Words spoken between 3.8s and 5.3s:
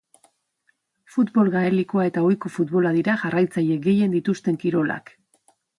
gehien dituzten kirolak.